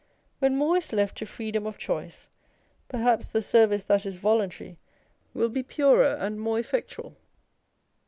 When 0.39 0.55
more 0.57 0.77
is 0.77 0.93
left 0.93 1.19
to 1.19 1.27
freedom 1.27 1.67
of 1.67 1.77
choice, 1.77 2.27
perhaps 2.87 3.27
the 3.27 3.39
service 3.43 3.83
that 3.83 4.03
is 4.03 4.15
voluntary 4.15 4.79
will 5.35 5.49
be 5.49 5.61
purer 5.61 6.15
and 6.19 6.41
more 6.41 6.57
effectual. 6.57 7.15